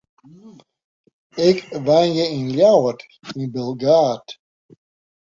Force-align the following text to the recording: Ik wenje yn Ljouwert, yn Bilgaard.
Ik 1.47 1.57
wenje 1.85 2.25
yn 2.37 2.47
Ljouwert, 2.55 3.01
yn 3.39 3.51
Bilgaard. 3.53 4.27